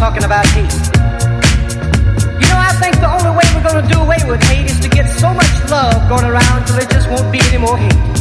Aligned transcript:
talking 0.00 0.24
about 0.24 0.46
hate. 0.46 0.72
You 2.40 2.48
know, 2.48 2.56
I 2.56 2.72
think 2.80 2.96
the 3.04 3.10
only 3.12 3.36
way 3.36 3.44
we're 3.54 3.62
gonna 3.62 3.86
do 3.86 4.00
away 4.00 4.16
with 4.26 4.42
hate 4.44 4.70
is 4.70 4.80
to 4.80 4.88
get 4.88 5.04
so 5.04 5.34
much 5.34 5.52
love 5.70 6.08
going 6.08 6.24
around 6.24 6.64
till 6.64 6.76
there 6.76 6.88
just 6.88 7.10
won't 7.10 7.30
be 7.30 7.38
any 7.52 7.58
more 7.58 7.76
hate. 7.76 8.19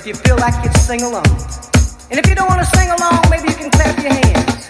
if 0.00 0.06
you 0.06 0.14
feel 0.14 0.36
like 0.38 0.54
you'd 0.64 0.74
sing 0.78 1.02
along. 1.02 1.26
And 2.10 2.18
if 2.18 2.26
you 2.26 2.34
don't 2.34 2.48
want 2.48 2.60
to 2.62 2.78
sing 2.78 2.88
along, 2.88 3.20
maybe 3.28 3.48
you 3.48 3.54
can 3.54 3.70
clap 3.70 4.02
your 4.02 4.14
hands. 4.14 4.69